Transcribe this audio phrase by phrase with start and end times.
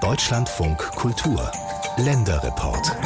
[0.00, 1.50] Deutschlandfunk Kultur
[1.96, 2.96] Länderreport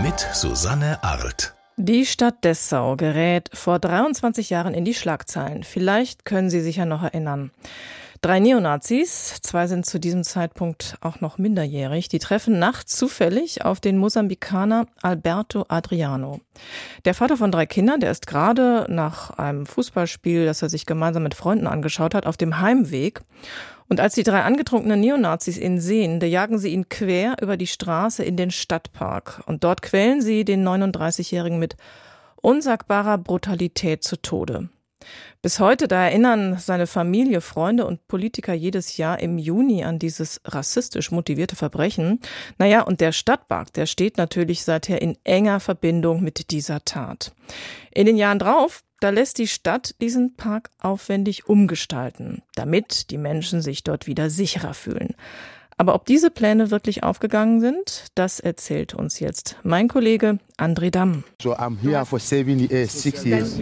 [0.00, 1.52] mit Susanne Arlt.
[1.76, 5.64] Die Stadt Dessau gerät vor 23 Jahren in die Schlagzeilen.
[5.64, 7.50] Vielleicht können Sie sich ja noch erinnern.
[8.24, 13.80] Drei Neonazis, zwei sind zu diesem Zeitpunkt auch noch minderjährig, die treffen nachts zufällig auf
[13.80, 16.38] den Mosambikaner Alberto Adriano.
[17.04, 21.24] Der Vater von drei Kindern, der ist gerade nach einem Fußballspiel, das er sich gemeinsam
[21.24, 23.22] mit Freunden angeschaut hat, auf dem Heimweg.
[23.88, 27.66] Und als die drei angetrunkenen Neonazis ihn sehen, da jagen sie ihn quer über die
[27.66, 29.42] Straße in den Stadtpark.
[29.46, 31.76] Und dort quälen sie den 39-Jährigen mit
[32.40, 34.68] unsagbarer Brutalität zu Tode.
[35.40, 40.40] Bis heute, da erinnern seine Familie, Freunde und Politiker jedes Jahr im Juni an dieses
[40.44, 42.20] rassistisch motivierte Verbrechen.
[42.58, 47.32] Naja, und der Stadtpark, der steht natürlich seither in enger Verbindung mit dieser Tat.
[47.92, 53.60] In den Jahren drauf, da lässt die Stadt diesen Park aufwendig umgestalten, damit die Menschen
[53.60, 55.16] sich dort wieder sicherer fühlen.
[55.82, 61.24] Aber ob diese Pläne wirklich aufgegangen sind, das erzählt uns jetzt mein Kollege André Damm.
[61.42, 63.58] So I'm here for seven years, six years.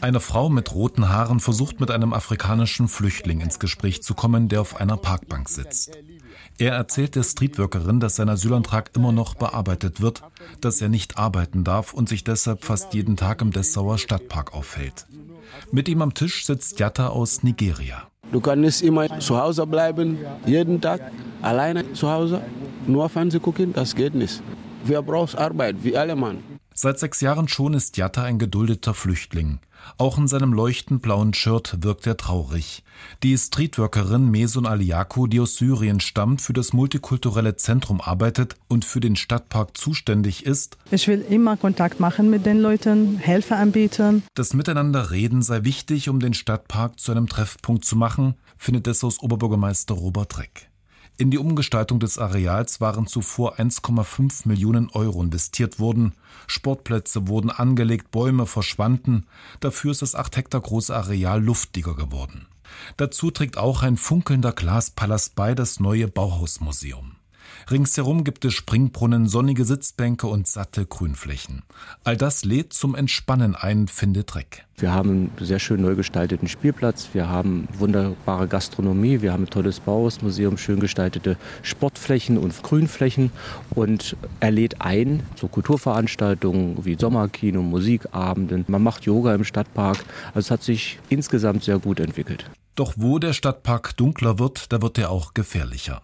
[0.00, 4.60] Eine Frau mit roten Haaren versucht mit einem afrikanischen Flüchtling ins Gespräch zu kommen, der
[4.60, 5.96] auf einer Parkbank sitzt.
[6.58, 10.24] Er erzählt der Streetworkerin, dass sein Asylantrag immer noch bearbeitet wird,
[10.60, 15.06] dass er nicht arbeiten darf und sich deshalb fast jeden Tag im Dessauer Stadtpark aufhält.
[15.70, 18.09] Mit ihm am Tisch sitzt Jatta aus Nigeria.
[18.32, 21.00] Du kannst immer zu Hause bleiben, jeden Tag
[21.42, 22.40] alleine zu Hause,
[22.86, 24.40] nur Fernsehen gucken, das geht nicht.
[24.84, 26.49] Wir brauchen Arbeit, wie alle Mann.
[26.74, 29.60] Seit sechs Jahren schon ist Jatta ein geduldeter Flüchtling.
[29.98, 32.84] Auch in seinem leuchtend blauen Shirt wirkt er traurig.
[33.22, 39.00] Die Streetworkerin Mesun Aliaku, die aus Syrien stammt, für das multikulturelle Zentrum arbeitet und für
[39.00, 40.76] den Stadtpark zuständig ist.
[40.90, 44.22] Ich will immer Kontakt machen mit den Leuten, Hilfe anbieten.
[44.34, 49.94] Das Miteinanderreden sei wichtig, um den Stadtpark zu einem Treffpunkt zu machen, findet Dessau's Oberbürgermeister
[49.94, 50.69] Robert Reck.
[51.20, 56.14] In die Umgestaltung des Areals waren zuvor 1,5 Millionen Euro investiert worden.
[56.46, 59.26] Sportplätze wurden angelegt, Bäume verschwanden.
[59.60, 62.46] Dafür ist das acht Hektar große Areal luftiger geworden.
[62.96, 67.16] Dazu trägt auch ein funkelnder Glaspalast bei, das neue Bauhausmuseum.
[67.70, 71.62] Ringsherum gibt es Springbrunnen, sonnige Sitzbänke und satte Grünflächen.
[72.04, 74.64] All das lädt zum Entspannen ein, findet Reck.
[74.76, 79.50] Wir haben einen sehr schön neu gestalteten Spielplatz, wir haben wunderbare Gastronomie, wir haben ein
[79.50, 83.30] tolles Bauhausmuseum, schön gestaltete Sportflächen und Grünflächen
[83.74, 88.64] und er lädt ein zu Kulturveranstaltungen wie Sommerkino, Musikabenden.
[88.68, 89.98] Man macht Yoga im Stadtpark.
[90.28, 92.46] Also es hat sich insgesamt sehr gut entwickelt.
[92.74, 96.00] Doch wo der Stadtpark dunkler wird, da wird er auch gefährlicher.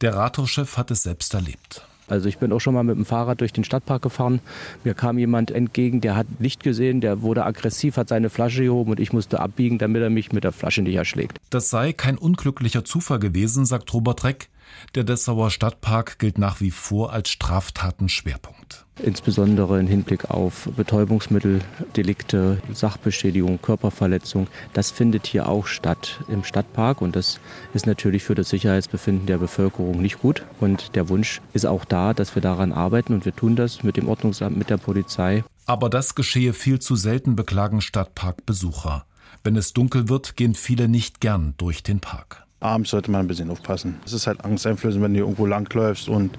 [0.00, 1.82] Der Rathauschef hat es selbst erlebt.
[2.08, 4.40] Also ich bin auch schon mal mit dem Fahrrad durch den Stadtpark gefahren.
[4.82, 8.92] Mir kam jemand entgegen, der hat Licht gesehen, der wurde aggressiv, hat seine Flasche gehoben
[8.92, 11.38] und ich musste abbiegen, damit er mich mit der Flasche nicht erschlägt.
[11.50, 14.48] Das sei kein unglücklicher Zufall gewesen, sagt Robert Reck.
[14.94, 18.86] Der Dessauer Stadtpark gilt nach wie vor als Straftatenschwerpunkt.
[19.02, 24.48] Insbesondere im Hinblick auf Betäubungsmitteldelikte, Sachbeschädigung, Körperverletzung.
[24.72, 27.38] Das findet hier auch statt im Stadtpark und das
[27.74, 30.44] ist natürlich für das Sicherheitsbefinden der Bevölkerung nicht gut.
[30.58, 33.96] Und der Wunsch ist auch da, dass wir daran arbeiten und wir tun das mit
[33.96, 35.44] dem Ordnungsamt, mit der Polizei.
[35.66, 39.04] Aber das geschehe viel zu selten, beklagen Stadtparkbesucher.
[39.44, 42.47] Wenn es dunkel wird, gehen viele nicht gern durch den Park.
[42.60, 44.00] Abends sollte man ein bisschen aufpassen.
[44.04, 46.36] Es ist halt angsteinflößend, wenn du irgendwo langläufst und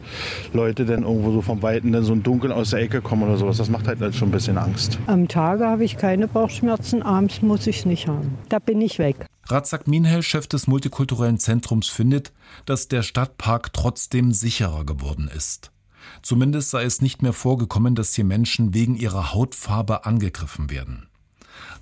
[0.52, 3.38] Leute dann irgendwo so vom Weiten dann so ein Dunkel aus der Ecke kommen oder
[3.38, 3.58] sowas.
[3.58, 5.00] Das macht halt, halt schon ein bisschen Angst.
[5.08, 8.38] Am Tage habe ich keine Bauchschmerzen, abends muss ich es nicht haben.
[8.50, 9.28] Da bin ich weg.
[9.48, 12.34] Ratzak Minhel, Chef des multikulturellen Zentrums, findet,
[12.66, 15.72] dass der Stadtpark trotzdem sicherer geworden ist.
[16.22, 21.08] Zumindest sei es nicht mehr vorgekommen, dass hier Menschen wegen ihrer Hautfarbe angegriffen werden.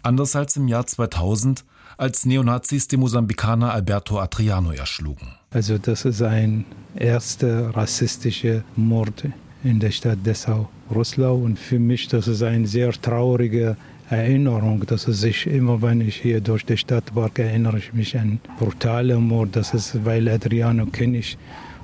[0.04, 1.66] Anders als im Jahr 2000,
[1.97, 5.28] als Neonazis den Mosambikaner Alberto Adriano erschlugen.
[5.50, 6.66] Also das ist ein
[6.96, 9.25] erster rassistischer Mord
[9.63, 13.75] in der Stadt Dessau-Rosslau und für mich das ist eine sehr traurige
[14.09, 18.18] Erinnerung, dass es sich immer, wenn ich hier durch die Stadt war, erinnere ich mich
[18.18, 19.56] an brutale Mord.
[19.56, 21.38] Das ist, weil Adriano kenne ich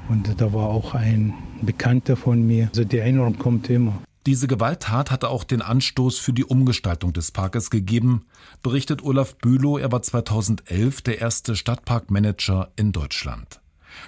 [0.07, 2.69] und da war auch ein Bekannter von mir.
[2.69, 4.01] Also die Erinnerung kommt immer.
[4.25, 8.25] Diese Gewalttat hatte auch den Anstoß für die Umgestaltung des Parkes gegeben,
[8.61, 13.59] berichtet Olaf Bülow, er war 2011 der erste Stadtparkmanager in Deutschland.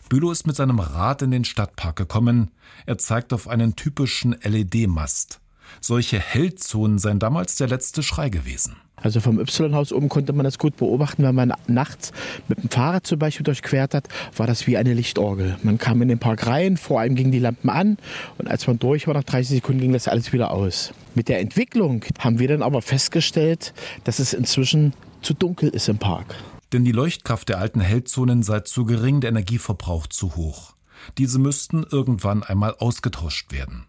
[0.08, 2.52] Bülow ist mit seinem Rad in den Stadtpark gekommen.
[2.86, 5.42] Er zeigt auf einen typischen LED-Mast.
[5.82, 8.78] Solche Hellzonen seien damals der letzte Schrei gewesen.
[8.96, 11.24] Also vom Y-Haus oben konnte man das gut beobachten.
[11.24, 12.12] Wenn man nachts
[12.48, 15.58] mit dem Fahrrad zum Beispiel durchquert hat, war das wie eine Lichtorgel.
[15.64, 17.98] Man kam in den Park rein, vor allem gingen die Lampen an
[18.38, 20.94] und als man durch war, nach 30 Sekunden ging das alles wieder aus.
[21.14, 23.74] Mit der Entwicklung haben wir dann aber festgestellt,
[24.06, 26.36] dass es inzwischen zu dunkel ist im Park.
[26.74, 30.74] Denn die Leuchtkraft der alten Hellzonen sei zu gering, der Energieverbrauch zu hoch.
[31.18, 33.86] Diese müssten irgendwann einmal ausgetauscht werden.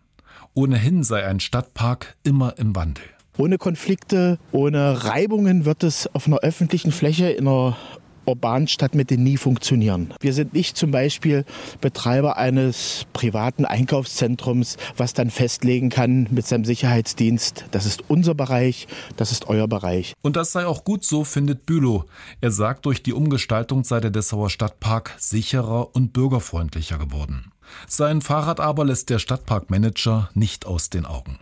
[0.58, 3.04] Ohnehin sei ein Stadtpark immer im Wandel.
[3.36, 7.76] Ohne Konflikte, ohne Reibungen wird es auf einer öffentlichen Fläche in einer
[8.24, 10.14] urbanen Stadtmitte nie funktionieren.
[10.20, 11.44] Wir sind nicht zum Beispiel
[11.82, 18.88] Betreiber eines privaten Einkaufszentrums, was dann festlegen kann mit seinem Sicherheitsdienst, das ist unser Bereich,
[19.18, 20.14] das ist euer Bereich.
[20.22, 22.06] Und das sei auch gut so, findet Bülow.
[22.40, 27.52] Er sagt, durch die Umgestaltung sei der Dessauer Stadtpark sicherer und bürgerfreundlicher geworden.
[27.86, 31.38] Sein Fahrrad aber lässt der Stadtparkmanager nicht aus den Augen.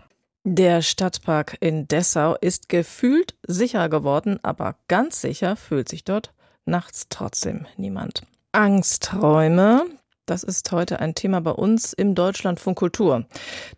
[0.47, 6.35] Der Stadtpark in Dessau ist gefühlt sicher geworden, aber ganz sicher fühlt sich dort
[6.67, 8.23] nachts trotzdem niemand.
[8.53, 9.87] Angsträume,
[10.27, 13.25] das ist heute ein Thema bei uns im Deutschlandfunk Kultur.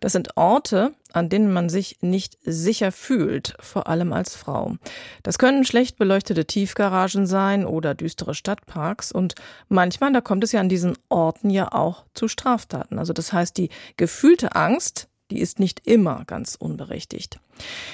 [0.01, 4.75] Das sind Orte, an denen man sich nicht sicher fühlt, vor allem als Frau.
[5.23, 9.35] Das können schlecht beleuchtete Tiefgaragen sein oder düstere Stadtparks und
[9.69, 12.99] manchmal, da kommt es ja an diesen Orten ja auch zu Straftaten.
[12.99, 17.39] Also das heißt, die gefühlte Angst, die ist nicht immer ganz unberechtigt.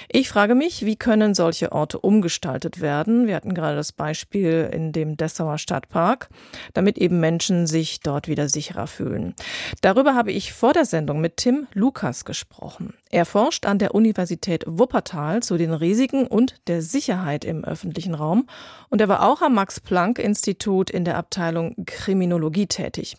[0.09, 3.27] Ich frage mich, wie können solche Orte umgestaltet werden?
[3.27, 6.30] Wir hatten gerade das Beispiel in dem Dessauer Stadtpark,
[6.74, 9.33] damit eben Menschen sich dort wieder sicherer fühlen.
[9.81, 12.94] Darüber habe ich vor der Sendung mit Tim Lukas gesprochen.
[13.09, 18.47] Er forscht an der Universität Wuppertal zu den Risiken und der Sicherheit im öffentlichen Raum
[18.89, 23.15] und er war auch am Max-Planck-Institut in der Abteilung Kriminologie tätig.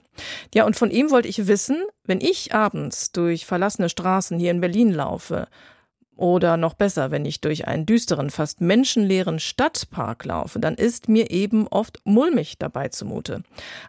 [0.54, 4.60] Ja, und von ihm wollte ich wissen, wenn ich abends durch verlassene Straßen hier in
[4.60, 5.48] Berlin laufe,
[6.16, 11.30] oder noch besser, wenn ich durch einen düsteren, fast menschenleeren Stadtpark laufe, dann ist mir
[11.30, 13.42] eben oft mulmig dabei zumute.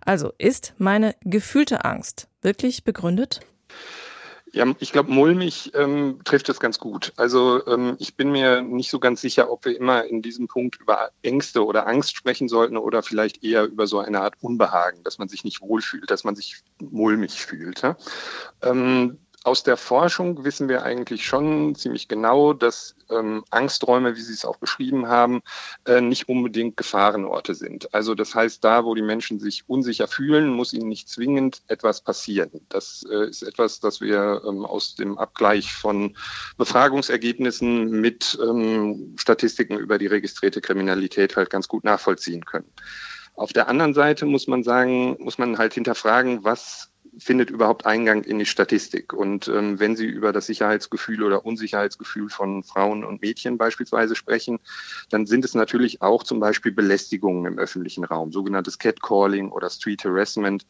[0.03, 3.41] Also ist meine gefühlte Angst wirklich begründet?
[4.55, 7.11] Ja, ich glaube, mulmig ähm, trifft es ganz gut.
[7.17, 10.79] Also ähm, ich bin mir nicht so ganz sicher, ob wir immer in diesem Punkt
[10.79, 15.17] über Ängste oder Angst sprechen sollten oder vielleicht eher über so eine Art Unbehagen, dass
[15.17, 17.81] man sich nicht wohlfühlt, dass man sich mulmig fühlt.
[17.81, 17.97] Ja?
[18.61, 24.33] Ähm, aus der Forschung wissen wir eigentlich schon ziemlich genau, dass ähm, Angsträume, wie Sie
[24.33, 25.41] es auch beschrieben haben,
[25.85, 27.93] äh, nicht unbedingt Gefahrenorte sind.
[27.93, 32.01] Also das heißt, da, wo die Menschen sich unsicher fühlen, muss ihnen nicht zwingend etwas
[32.01, 32.49] passieren.
[32.69, 36.17] Das äh, ist etwas, das wir ähm, aus dem Abgleich von
[36.57, 42.71] Befragungsergebnissen mit ähm, Statistiken über die registrierte Kriminalität halt ganz gut nachvollziehen können.
[43.35, 48.23] Auf der anderen Seite muss man sagen, muss man halt hinterfragen, was findet überhaupt Eingang
[48.23, 49.13] in die Statistik.
[49.13, 54.59] Und ähm, wenn Sie über das Sicherheitsgefühl oder Unsicherheitsgefühl von Frauen und Mädchen beispielsweise sprechen,
[55.09, 60.03] dann sind es natürlich auch zum Beispiel Belästigungen im öffentlichen Raum, sogenanntes Catcalling oder Street
[60.03, 60.65] Harassment,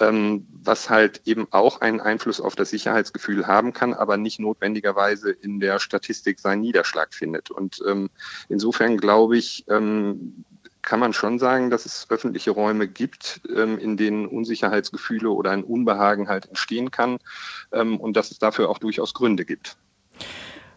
[0.00, 5.30] ähm, was halt eben auch einen Einfluss auf das Sicherheitsgefühl haben kann, aber nicht notwendigerweise
[5.30, 7.50] in der Statistik seinen Niederschlag findet.
[7.50, 8.10] Und ähm,
[8.48, 10.44] insofern glaube ich, ähm,
[10.88, 15.62] kann man schon sagen, dass es öffentliche Räume gibt, ähm, in denen Unsicherheitsgefühle oder ein
[15.62, 17.18] Unbehagen halt entstehen kann
[17.72, 19.76] ähm, und dass es dafür auch durchaus Gründe gibt.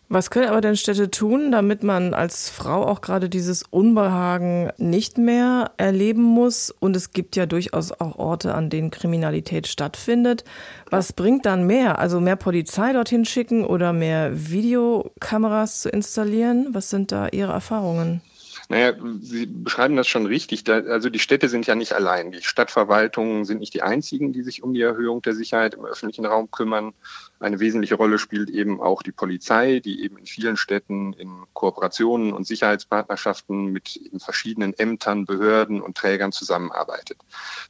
[0.09, 5.17] Was können aber denn Städte tun, damit man als Frau auch gerade dieses Unbehagen nicht
[5.17, 6.71] mehr erleben muss?
[6.71, 10.43] Und es gibt ja durchaus auch Orte, an denen Kriminalität stattfindet.
[10.89, 11.99] Was bringt dann mehr?
[11.99, 16.67] Also mehr Polizei dorthin schicken oder mehr Videokameras zu installieren?
[16.71, 18.21] Was sind da Ihre Erfahrungen?
[18.69, 20.63] Naja, Sie beschreiben das schon richtig.
[20.63, 22.31] Da, also die Städte sind ja nicht allein.
[22.31, 26.25] Die Stadtverwaltungen sind nicht die einzigen, die sich um die Erhöhung der Sicherheit im öffentlichen
[26.25, 26.93] Raum kümmern.
[27.39, 32.33] Eine wesentliche Rolle spielt eben auch die Polizei, die eben in vielen Städten in Kooperationen
[32.33, 37.17] und Sicherheitspartnerschaften mit verschiedenen Ämtern, Behörden und Trägern zusammenarbeitet.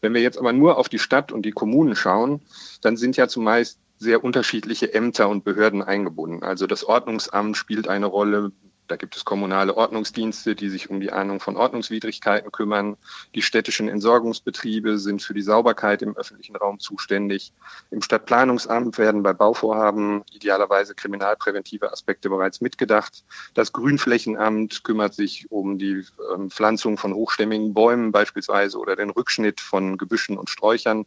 [0.02, 2.42] Wenn wir jetzt aber nur auf die Stadt und die Kommunen schauen,
[2.82, 6.44] dann sind ja zumeist sehr unterschiedliche Ämter und Behörden eingebunden.
[6.44, 8.52] Also das Ordnungsamt spielt eine Rolle,
[8.92, 12.98] da gibt es kommunale Ordnungsdienste, die sich um die Ahnung von Ordnungswidrigkeiten kümmern.
[13.34, 17.54] Die städtischen Entsorgungsbetriebe sind für die Sauberkeit im öffentlichen Raum zuständig.
[17.90, 23.24] Im Stadtplanungsamt werden bei Bauvorhaben idealerweise kriminalpräventive Aspekte bereits mitgedacht.
[23.54, 29.62] Das Grünflächenamt kümmert sich um die ähm, Pflanzung von hochstämmigen Bäumen beispielsweise oder den Rückschnitt
[29.62, 31.06] von Gebüschen und Sträuchern.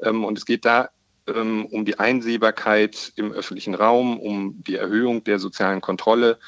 [0.00, 0.90] Ähm, und es geht da
[1.26, 6.38] ähm, um die Einsehbarkeit im öffentlichen Raum, um die Erhöhung der sozialen Kontrolle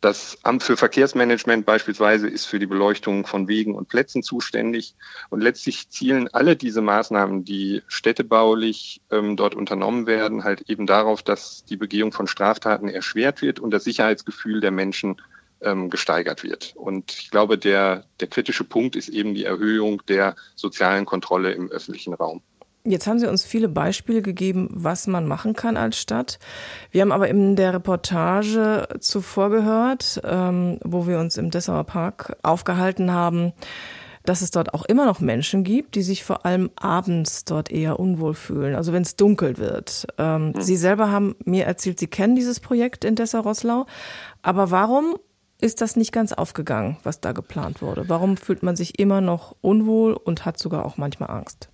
[0.00, 4.94] das Amt für Verkehrsmanagement beispielsweise ist für die Beleuchtung von Wegen und Plätzen zuständig.
[5.28, 11.22] Und letztlich zielen alle diese Maßnahmen, die städtebaulich ähm, dort unternommen werden, halt eben darauf,
[11.22, 15.20] dass die Begehung von Straftaten erschwert wird und das Sicherheitsgefühl der Menschen
[15.60, 16.74] ähm, gesteigert wird.
[16.76, 21.70] Und ich glaube, der, der kritische Punkt ist eben die Erhöhung der sozialen Kontrolle im
[21.70, 22.42] öffentlichen Raum.
[22.90, 26.38] Jetzt haben Sie uns viele Beispiele gegeben, was man machen kann als Stadt.
[26.90, 32.36] Wir haben aber in der Reportage zuvor gehört, ähm, wo wir uns im Dessauer Park
[32.42, 33.52] aufgehalten haben,
[34.24, 37.98] dass es dort auch immer noch Menschen gibt, die sich vor allem abends dort eher
[37.98, 40.06] unwohl fühlen, also wenn es dunkel wird.
[40.18, 40.60] Ähm, mhm.
[40.60, 43.86] Sie selber haben mir erzählt, Sie kennen dieses Projekt in Dessau-Rosslau.
[44.42, 45.16] Aber warum
[45.60, 48.08] ist das nicht ganz aufgegangen, was da geplant wurde?
[48.08, 51.70] Warum fühlt man sich immer noch unwohl und hat sogar auch manchmal Angst?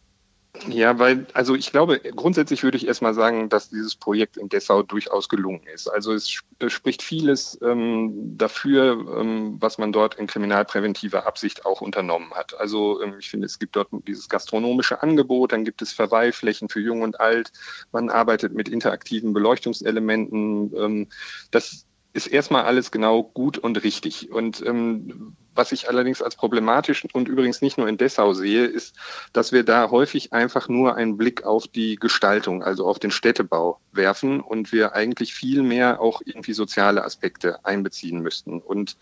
[0.69, 4.83] Ja, weil, also ich glaube, grundsätzlich würde ich erstmal sagen, dass dieses Projekt in Dessau
[4.83, 5.89] durchaus gelungen ist.
[5.89, 6.31] Also es
[6.69, 12.59] spricht vieles ähm, dafür, ähm, was man dort in kriminalpräventiver Absicht auch unternommen hat.
[12.59, 16.81] Also ähm, ich finde, es gibt dort dieses gastronomische Angebot, dann gibt es Verweilflächen für
[16.81, 17.53] Jung und Alt,
[17.93, 20.73] man arbeitet mit interaktiven Beleuchtungselementen.
[20.77, 21.09] Ähm,
[21.51, 24.31] das ist erstmal alles genau gut und richtig.
[24.31, 28.95] Und ähm, was ich allerdings als problematisch und übrigens nicht nur in Dessau sehe, ist,
[29.33, 33.81] dass wir da häufig einfach nur einen Blick auf die Gestaltung, also auf den Städtebau
[33.91, 38.61] werfen und wir eigentlich viel mehr auch irgendwie soziale Aspekte einbeziehen müssten.
[38.61, 38.97] Und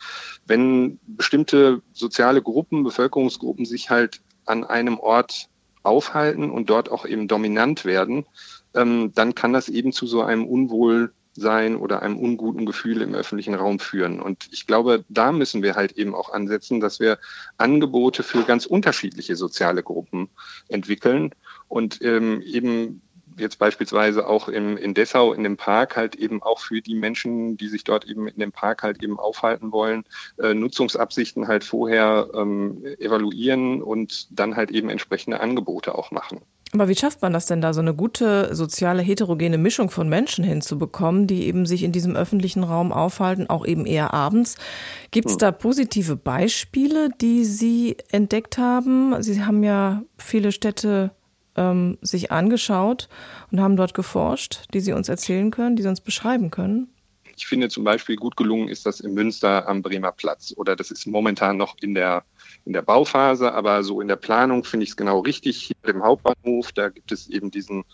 [0.47, 5.49] wenn bestimmte soziale Gruppen, Bevölkerungsgruppen sich halt an einem Ort
[5.83, 8.25] aufhalten und dort auch eben dominant werden,
[8.75, 13.15] ähm, dann kann das eben zu so einem Unwohl sein oder einem unguten Gefühl im
[13.15, 14.21] öffentlichen Raum führen.
[14.21, 17.19] Und ich glaube, da müssen wir halt eben auch ansetzen, dass wir
[17.57, 20.29] Angebote für ganz unterschiedliche soziale Gruppen
[20.69, 21.35] entwickeln
[21.69, 23.03] und ähm, eben
[23.37, 27.57] jetzt beispielsweise auch im, in Dessau in dem Park halt eben auch für die Menschen,
[27.57, 30.05] die sich dort eben in dem Park halt eben aufhalten wollen,
[30.39, 36.41] äh, Nutzungsabsichten halt vorher ähm, evaluieren und dann halt eben entsprechende Angebote auch machen.
[36.75, 40.43] Aber wie schafft man das denn da, so eine gute soziale heterogene Mischung von Menschen
[40.43, 44.57] hinzubekommen, die eben sich in diesem öffentlichen Raum aufhalten, auch eben eher abends?
[45.11, 45.39] Gibt es hm.
[45.41, 49.23] da positive Beispiele, die Sie entdeckt haben?
[49.23, 51.11] Sie haben ja viele Städte
[51.57, 53.09] ähm, sich angeschaut
[53.51, 56.89] und haben dort geforscht, die Sie uns erzählen können, die Sie uns beschreiben können.
[57.37, 60.91] Ich finde zum Beispiel gut gelungen ist das in Münster am Bremer Platz oder das
[60.91, 62.25] ist momentan noch in der
[62.65, 65.62] in der Bauphase, aber so in der Planung finde ich es genau richtig.
[65.62, 67.85] Hier im Hauptbahnhof, da gibt es eben diesen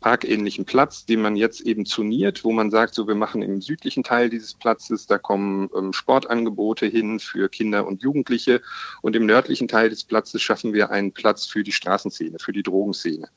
[0.00, 4.04] parkähnlichen Platz, den man jetzt eben zuniert, wo man sagt, so wir machen im südlichen
[4.04, 8.62] Teil dieses Platzes, da kommen ähm, Sportangebote hin für Kinder und Jugendliche
[9.00, 12.62] und im nördlichen Teil des Platzes schaffen wir einen Platz für die Straßenszene, für die
[12.62, 13.28] Drogenszene.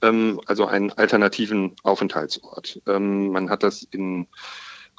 [0.00, 2.80] Ähm, also einen alternativen Aufenthaltsort.
[2.86, 4.26] Ähm, man hat das in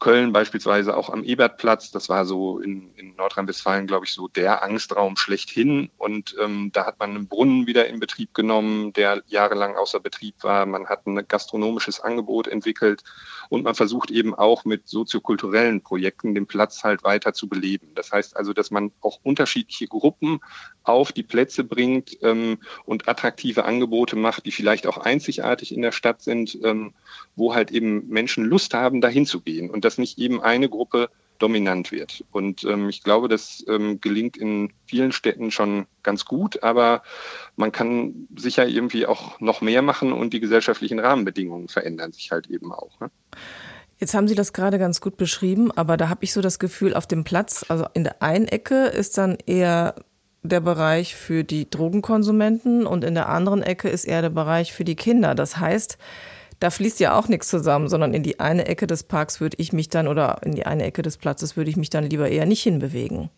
[0.04, 1.90] Köln beispielsweise auch am Ebertplatz.
[1.90, 5.92] Das war so in, in Nordrhein-Westfalen, glaube ich, so der Angstraum schlechthin.
[5.98, 10.36] Und ähm, da hat man einen Brunnen wieder in Betrieb genommen, der jahrelang außer Betrieb
[10.44, 10.66] war.
[10.66, 13.02] Man hat ein gastronomisches Angebot entwickelt
[13.54, 17.90] und man versucht eben auch mit soziokulturellen Projekten den Platz halt weiter zu beleben.
[17.94, 20.40] Das heißt also, dass man auch unterschiedliche Gruppen
[20.82, 25.92] auf die Plätze bringt ähm, und attraktive Angebote macht, die vielleicht auch einzigartig in der
[25.92, 26.96] Stadt sind, ähm,
[27.36, 29.70] wo halt eben Menschen Lust haben, dahin zu gehen.
[29.70, 31.12] Und das dass nicht eben eine Gruppe
[31.44, 32.24] dominant wird.
[32.32, 37.04] Und ähm, ich glaube, das ähm, gelingt in vielen Städten schon ganz gut, aber
[37.58, 42.48] man kann sicher irgendwie auch noch mehr machen und die gesellschaftlichen Rahmenbedingungen verändern sich halt
[42.50, 42.98] eben auch.
[43.02, 43.12] Ne?
[44.00, 46.94] Jetzt haben Sie das gerade ganz gut beschrieben, aber da habe ich so das Gefühl,
[46.94, 49.96] auf dem Platz, also in der einen Ecke ist dann eher
[50.44, 54.86] der Bereich für die Drogenkonsumenten und in der anderen Ecke ist eher der Bereich für
[54.86, 55.36] die Kinder.
[55.36, 55.98] Das heißt,
[56.64, 59.74] da fließt ja auch nichts zusammen, sondern in die eine Ecke des Parks würde ich
[59.74, 62.46] mich dann oder in die eine Ecke des Platzes würde ich mich dann lieber eher
[62.46, 63.30] nicht hinbewegen.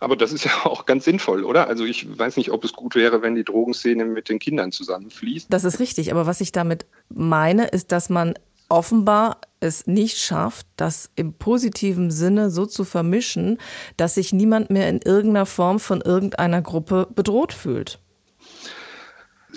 [0.00, 1.68] Aber das ist ja auch ganz sinnvoll, oder?
[1.68, 5.46] Also ich weiß nicht, ob es gut wäre, wenn die Drogenszene mit den Kindern zusammenfließt.
[5.48, 8.34] Das ist richtig, aber was ich damit meine, ist, dass man
[8.68, 13.58] offenbar es nicht schafft, das im positiven Sinne so zu vermischen,
[13.96, 18.00] dass sich niemand mehr in irgendeiner Form von irgendeiner Gruppe bedroht fühlt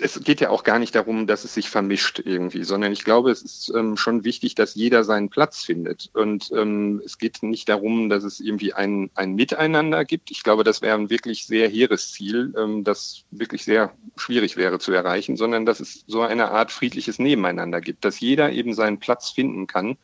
[0.00, 3.30] es geht ja auch gar nicht darum, dass es sich vermischt irgendwie, sondern ich glaube,
[3.30, 6.10] es ist ähm, schon wichtig, dass jeder seinen Platz findet.
[6.14, 10.30] Und ähm, es geht nicht darum, dass es irgendwie ein, ein Miteinander gibt.
[10.30, 14.78] Ich glaube, das wäre ein wirklich sehr hehres Ziel, ähm, das wirklich sehr schwierig wäre
[14.78, 18.98] zu erreichen, sondern dass es so eine Art friedliches Nebeneinander gibt, dass jeder eben seinen
[18.98, 19.96] Platz finden kann.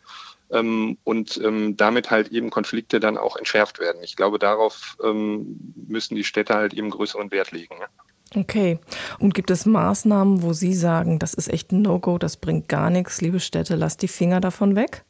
[0.51, 4.03] Ähm, und ähm, damit halt eben Konflikte dann auch entschärft werden.
[4.05, 7.75] Ich glaube, darauf ähm, müssen die Städte halt eben größeren Wert legen.
[8.37, 8.79] Okay.
[9.19, 12.91] Und gibt es Maßnahmen, wo Sie sagen, das ist echt ein No-Go, das bringt gar
[12.91, 15.05] nichts, liebe Städte, lasst die Finger davon weg?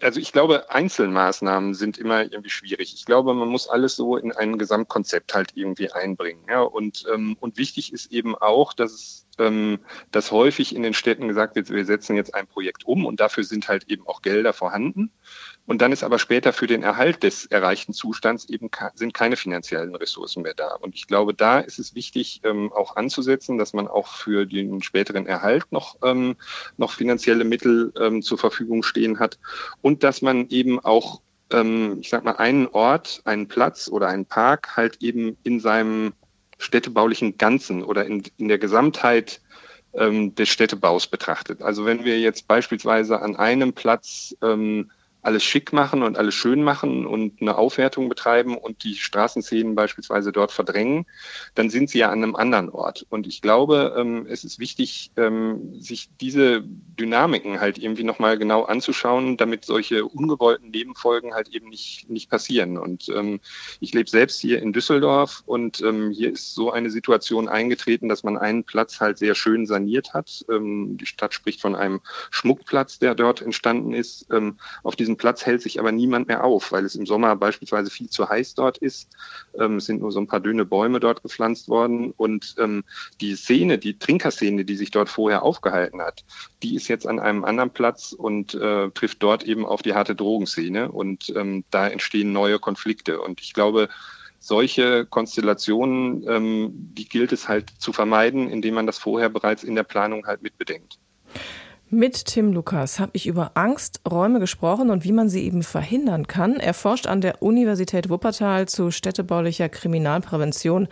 [0.00, 2.94] Also ich glaube, Einzelmaßnahmen sind immer irgendwie schwierig.
[2.94, 6.44] Ich glaube, man muss alles so in ein Gesamtkonzept halt irgendwie einbringen.
[6.48, 6.62] Ja?
[6.62, 9.80] Und, ähm, und wichtig ist eben auch, dass ähm,
[10.12, 13.44] dass häufig in den Städten gesagt wird, wir setzen jetzt ein Projekt um und dafür
[13.44, 15.10] sind halt eben auch Gelder vorhanden.
[15.66, 19.94] Und dann ist aber später für den Erhalt des erreichten Zustands eben sind keine finanziellen
[19.96, 20.74] Ressourcen mehr da.
[20.76, 24.82] Und ich glaube, da ist es wichtig, ähm, auch anzusetzen, dass man auch für den
[24.82, 26.36] späteren Erhalt noch, ähm,
[26.76, 29.38] noch finanzielle Mittel ähm, zur Verfügung stehen hat
[29.82, 31.20] und dass man eben auch
[31.50, 36.12] ähm, ich sag mal, einen Ort, einen Platz oder einen Park halt eben in seinem
[36.58, 39.40] städtebaulichen Ganzen oder in, in der Gesamtheit
[39.94, 41.62] ähm, des Städtebaus betrachtet.
[41.62, 44.90] Also wenn wir jetzt beispielsweise an einem Platz ähm,
[45.26, 50.30] alles schick machen und alles schön machen und eine Aufwertung betreiben und die Straßenszenen beispielsweise
[50.30, 51.04] dort verdrängen,
[51.56, 53.04] dann sind sie ja an einem anderen Ort.
[53.10, 58.62] Und ich glaube, ähm, es ist wichtig, ähm, sich diese Dynamiken halt irgendwie nochmal genau
[58.62, 62.78] anzuschauen, damit solche ungewollten Nebenfolgen halt eben nicht, nicht passieren.
[62.78, 63.40] Und ähm,
[63.80, 68.38] ich lebe selbst hier in Düsseldorf und hier ist so eine Situation eingetreten, dass man
[68.38, 70.44] einen Platz halt sehr schön saniert hat.
[70.48, 74.26] Die Stadt spricht von einem Schmuckplatz, der dort entstanden ist.
[74.82, 78.08] Auf diesem Platz hält sich aber niemand mehr auf, weil es im Sommer beispielsweise viel
[78.08, 79.08] zu heiß dort ist.
[79.58, 82.84] Ähm, es sind nur so ein paar dünne Bäume dort gepflanzt worden und ähm,
[83.20, 86.24] die Szene, die Trinkerszene, die sich dort vorher aufgehalten hat,
[86.62, 90.14] die ist jetzt an einem anderen Platz und äh, trifft dort eben auf die harte
[90.14, 93.88] Drogenszene und ähm, da entstehen neue Konflikte und ich glaube,
[94.38, 99.74] solche Konstellationen, ähm, die gilt es halt zu vermeiden, indem man das vorher bereits in
[99.74, 100.98] der Planung halt mitbedenkt.
[101.88, 106.56] Mit Tim Lukas habe ich über Angsträume gesprochen und wie man sie eben verhindern kann.
[106.56, 110.88] Er forscht an der Universität Wuppertal zu städtebaulicher Kriminalprävention.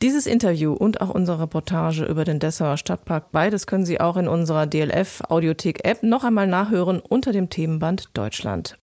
[0.00, 4.26] Dieses Interview und auch unsere Reportage über den Dessauer Stadtpark, beides können Sie auch in
[4.26, 8.78] unserer DLF Audiothek App noch einmal nachhören unter dem Themenband Deutschland